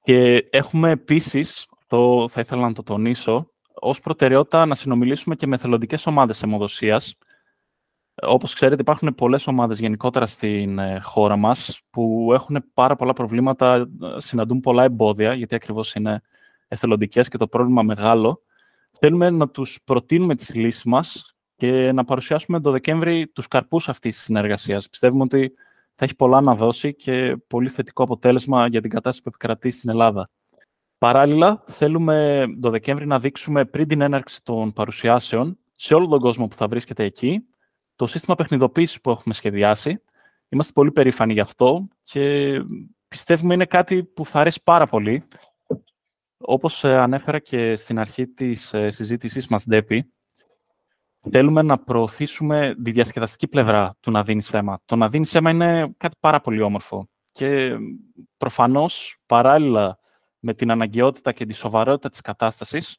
Και 0.04 0.48
έχουμε 0.50 0.90
επίσης, 0.90 1.68
το 1.88 2.28
θα 2.30 2.42
ήθελα 2.42 2.62
να 2.62 2.74
το 2.74 2.84
τονίσω, 2.84 3.52
ως 3.74 4.00
προτεραιότητα 4.00 4.66
να 4.66 4.76
συνομιλήσουμε 4.76 5.36
και 5.36 5.48
με 5.48 5.58
θελοντικές 5.58 6.06
ομάδες 6.06 6.44
αιμοδοσίας, 6.44 7.16
όπως 8.16 8.54
ξέρετε, 8.54 8.82
υπάρχουν 8.82 9.16
πολλές 9.16 9.48
ομάδες 9.48 9.80
γενικότερα 9.80 10.26
στην 10.26 10.80
ε, 10.80 11.00
χώρα 11.00 11.36
μας 11.36 11.82
που 11.90 12.30
έχουν 12.34 12.64
πάρα 12.74 12.96
πολλά 12.96 13.14
προβλήματα, 13.14 13.76
ε, 13.76 13.86
συναντούν 14.18 14.60
πολλά 14.60 14.84
εμπόδια, 14.84 15.34
γιατί 15.34 15.56
ακριβώς 15.56 15.96
είναι 15.96 16.22
εθελοντικές 16.68 17.28
και 17.28 17.38
το 17.38 17.48
πρόβλημα 17.48 17.84
μεγάλο. 17.84 18.42
Θέλουμε 18.92 19.30
να 19.30 19.50
τους 19.50 19.80
προτείνουμε 19.86 20.36
τις 20.36 20.56
λύσεις 20.56 20.84
μας 20.84 21.36
και 21.56 21.92
να 21.92 22.06
παρουσιάσουμε 22.06 22.62
το 22.62 22.72
Δεκέμβρη 22.72 23.28
τους 23.28 23.48
καρπούς 23.48 23.90
αυτής 23.90 24.16
της 24.16 24.24
συνεργασίας. 24.24 24.90
Πιστεύουμε 24.90 25.24
ότι 25.24 25.54
θα 25.96 26.06
έχει 26.06 26.16
πολλά 26.16 26.42
να 26.42 26.56
δώσει 26.56 26.96
και 26.96 27.38
πολύ 27.48 27.70
θετικό 27.70 28.04
αποτέλεσμα 28.04 28.68
για 28.68 28.82
την 28.82 28.90
κατάσταση 28.90 29.22
που 29.22 29.30
επικρατεί 29.30 29.72
στην 29.72 29.90
Ελλάδα. 29.90 30.30
Παράλληλα, 30.98 31.64
θέλουμε 31.68 32.46
το 32.62 32.70
Δεκέμβρη 32.70 33.08
να 33.08 33.20
δείξουμε 33.20 33.66
πριν 33.66 33.88
την 33.88 34.02
έναρξη 34.02 34.44
των 34.44 34.74
παρουσιάσεων 34.74 35.58
σε 35.76 35.94
όλο 35.94 36.08
τον 36.08 36.20
κόσμο 36.20 36.48
που 36.48 36.56
θα 36.56 36.68
βρίσκεται 36.68 37.04
εκεί, 37.04 37.46
το 38.02 38.08
σύστημα 38.08 38.36
παιχνιδοποίησης 38.36 39.02
που 39.02 39.10
έχουμε 39.10 39.34
σχεδιάσει. 39.34 40.02
Είμαστε 40.50 40.72
πολύ 40.74 40.92
περήφανοι 40.92 41.34
γι' 41.34 41.40
αυτό 41.40 41.88
και 42.04 42.54
πιστεύουμε 43.08 43.54
είναι 43.54 43.66
κάτι 43.66 44.04
που 44.04 44.26
θα 44.26 44.40
αρέσει 44.40 44.64
πάρα 44.64 44.88
πολύ. 44.88 45.24
Όπως 46.38 46.84
ε, 46.84 46.98
ανέφερα 46.98 47.40
και 47.40 47.76
στην 47.76 48.00
αρχή 48.00 48.28
της 48.28 48.74
ε, 48.74 48.90
συζήτησής 48.90 49.48
μας, 49.48 49.66
Ντέπη, 49.68 50.12
θέλουμε 51.32 51.62
να 51.62 51.78
προωθήσουμε 51.78 52.76
τη 52.84 52.92
διασκεδαστική 52.92 53.48
πλευρά 53.48 53.96
του 54.00 54.12
να 54.12 54.24
δίνει 54.24 54.46
αίμα. 54.52 54.82
Το 54.86 54.96
να 54.96 55.10
δίνει 55.10 55.28
αίμα 55.34 55.50
είναι 55.50 55.94
κάτι 55.98 56.16
πάρα 56.20 56.42
πολύ 56.42 56.62
όμορφο. 56.62 57.10
Και 57.32 57.78
προφανώς, 58.38 59.22
παράλληλα 59.26 59.98
με 60.40 60.54
την 60.54 60.72
αναγκαιότητα 60.72 61.32
και 61.32 61.46
τη 61.46 61.54
σοβαρότητα 61.54 62.10
της 62.10 62.22
κατάστασης, 62.22 62.98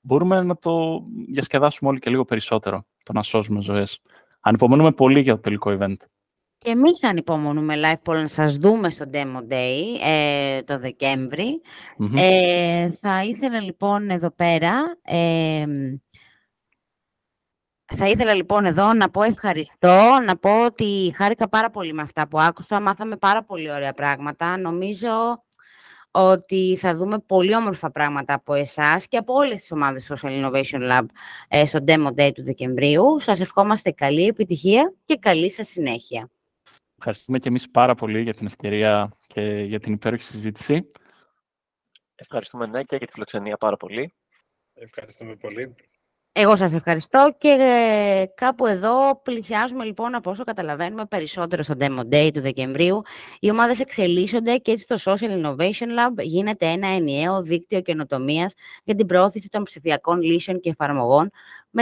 μπορούμε 0.00 0.42
να 0.42 0.56
το 0.56 1.02
διασκεδάσουμε 1.28 1.90
όλοι 1.90 1.98
και 1.98 2.10
λίγο 2.10 2.24
περισσότερο, 2.24 2.86
το 3.02 3.12
να 3.12 3.22
σώζουμε 3.22 3.62
ζωές. 3.62 4.02
Ανυπομονούμε 4.44 4.92
πολύ 4.92 5.20
για 5.20 5.34
το 5.34 5.40
τελικό 5.40 5.76
event. 5.78 5.96
Και 6.58 6.70
εμείς 6.70 7.04
ανυπομονούμε 7.04 7.74
live 7.76 8.14
να 8.14 8.26
σας 8.26 8.56
δούμε 8.56 8.90
στο 8.90 9.04
Demo 9.12 9.52
Day 9.52 10.00
ε, 10.00 10.62
το 10.62 10.78
δεκεμβρη 10.78 11.60
Ε, 12.16 12.90
θα 12.90 13.24
ήθελα 13.24 13.60
λοιπόν 13.60 14.10
εδώ 14.10 14.30
πέρα... 14.30 14.98
Ε, 15.02 15.64
θα 17.94 18.06
ήθελα 18.06 18.34
λοιπόν 18.34 18.64
εδώ 18.64 18.94
να 18.94 19.10
πω 19.10 19.22
ευχαριστώ, 19.22 20.18
να 20.26 20.36
πω 20.36 20.64
ότι 20.64 21.14
χάρηκα 21.16 21.48
πάρα 21.48 21.70
πολύ 21.70 21.92
με 21.92 22.02
αυτά 22.02 22.28
που 22.28 22.40
άκουσα, 22.40 22.80
μάθαμε 22.80 23.16
πάρα 23.16 23.44
πολύ 23.44 23.72
ωραία 23.72 23.92
πράγματα. 23.92 24.58
Νομίζω 24.58 25.08
ότι 26.12 26.76
θα 26.80 26.94
δούμε 26.94 27.18
πολύ 27.18 27.54
όμορφα 27.54 27.90
πράγματα 27.90 28.34
από 28.34 28.54
εσάς 28.54 29.08
και 29.08 29.16
από 29.16 29.34
όλες 29.34 29.60
τις 29.60 29.72
ομάδες 29.72 30.12
Social 30.12 30.28
Innovation 30.28 30.90
Lab 30.90 31.04
ε, 31.48 31.66
στο 31.66 31.78
Demo 31.86 32.08
Day 32.14 32.30
του 32.34 32.44
Δεκεμβρίου. 32.44 33.20
Σας 33.20 33.40
ευχόμαστε 33.40 33.90
καλή 33.90 34.26
επιτυχία 34.26 34.94
και 35.04 35.16
καλή 35.16 35.50
σας 35.50 35.68
συνέχεια. 35.68 36.30
Ευχαριστούμε 36.98 37.38
και 37.38 37.48
εμείς 37.48 37.70
πάρα 37.70 37.94
πολύ 37.94 38.20
για 38.20 38.34
την 38.34 38.46
ευκαιρία 38.46 39.16
και 39.26 39.40
για 39.42 39.80
την 39.80 39.92
υπέροχη 39.92 40.22
συζήτηση. 40.22 40.90
Ευχαριστούμε 42.14 42.66
ναι 42.66 42.82
και 42.82 42.96
για 42.96 43.06
τη 43.06 43.12
φιλοξενία 43.12 43.56
πάρα 43.56 43.76
πολύ. 43.76 44.14
Ευχαριστούμε 44.74 45.36
πολύ. 45.36 45.74
Εγώ 46.34 46.56
σας 46.56 46.72
ευχαριστώ 46.72 47.34
και 47.38 47.48
ε, 47.48 48.24
κάπου 48.34 48.66
εδώ 48.66 49.20
πλησιάζουμε 49.22 49.84
λοιπόν 49.84 50.14
από 50.14 50.30
όσο 50.30 50.44
καταλαβαίνουμε 50.44 51.04
περισσότερο 51.06 51.62
στο 51.62 51.74
Demo 51.78 52.00
Day 52.12 52.30
του 52.34 52.40
Δεκεμβρίου. 52.40 53.02
Οι 53.40 53.50
ομάδες 53.50 53.80
εξελίσσονται 53.80 54.56
και 54.56 54.70
έτσι 54.70 54.86
το 54.86 54.98
Social 55.04 55.42
Innovation 55.42 55.86
Lab 55.86 56.22
γίνεται 56.22 56.66
ένα 56.66 56.88
ενιαίο 56.88 57.42
δίκτυο 57.42 57.80
καινοτομίας 57.80 58.52
για 58.84 58.94
την 58.94 59.06
προώθηση 59.06 59.48
των 59.48 59.62
ψηφιακών 59.62 60.22
λύσεων 60.22 60.60
και 60.60 60.70
εφαρμογών 60.70 61.30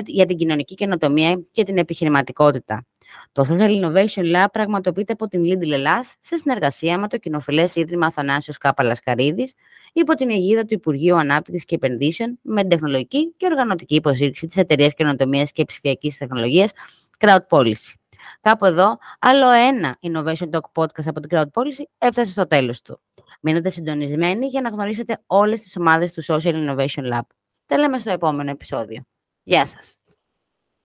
για 0.07 0.27
την 0.27 0.37
κοινωνική 0.37 0.75
καινοτομία 0.75 1.43
και 1.51 1.63
την 1.63 1.79
επιχειρηματικότητα. 1.79 2.85
Το 3.33 3.45
Social 3.49 3.81
Innovation 3.81 4.37
Lab 4.37 4.47
πραγματοποιείται 4.53 5.13
από 5.13 5.29
την 5.29 5.43
Lidl 5.45 5.71
Ελλάς 5.71 6.15
σε 6.21 6.37
συνεργασία 6.37 6.99
με 6.99 7.09
το 7.09 7.17
κοινοφιλές 7.17 7.77
Ίδρυμα 7.77 8.07
Αθανάσιος 8.07 8.59
Κάπα 8.59 8.83
Λασκαρίδης 8.83 9.55
υπό 9.93 10.15
την 10.15 10.31
αιγίδα 10.31 10.65
του 10.65 10.75
Υπουργείου 10.75 11.17
Ανάπτυξης 11.17 11.65
και 11.65 11.75
Επενδύσεων 11.75 12.39
με 12.43 12.61
την 12.61 12.71
τεχνολογική 12.71 13.35
και 13.37 13.47
οργανωτική 13.47 13.95
υποστήριξη 13.95 14.47
της 14.47 14.57
Εταιρείας 14.57 14.95
Καινοτομίας 14.95 15.53
και 15.53 15.65
Ψηφιακής 15.65 16.17
Τεχνολογίας 16.17 16.71
Crowd 17.19 17.47
Policy. 17.49 17.95
Κάπου 18.41 18.65
εδώ, 18.65 18.99
άλλο 19.19 19.51
ένα 19.51 19.99
Innovation 20.01 20.51
Talk 20.51 20.83
podcast 20.83 21.07
από 21.07 21.21
την 21.21 21.39
Crowd 21.39 21.63
Policy 21.63 21.83
έφτασε 21.99 22.33
στο 22.33 22.47
τέλος 22.47 22.83
του. 22.83 23.01
Μείνετε 23.41 23.71
συντονισμένοι 23.71 24.47
για 24.47 24.61
να 24.61 24.69
γνωρίσετε 24.69 25.23
όλες 25.27 25.61
τις 25.61 25.77
ομάδες 25.77 26.13
του 26.13 26.25
Social 26.25 26.55
Innovation 26.55 27.13
Lab. 27.13 27.21
Τα 27.67 27.79
λέμε 27.79 27.99
στο 27.99 28.11
επόμενο 28.11 28.51
επεισόδιο. 28.51 29.03
Γεια 29.51 29.67
σας! 29.67 30.00